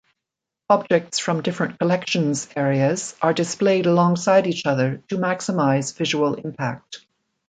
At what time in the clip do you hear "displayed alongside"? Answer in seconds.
3.35-4.47